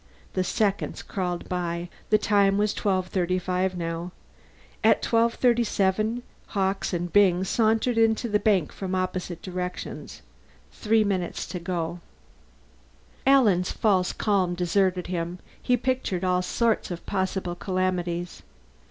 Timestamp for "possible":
17.05-17.53